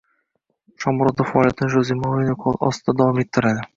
Shomurodov 0.83 1.29
faoliyatini 1.33 1.71
Joze 1.75 1.99
Mourinyo 2.01 2.37
qo‘l 2.47 2.59
ostida 2.71 2.97
davom 3.03 3.21
ettiradi 3.27 3.67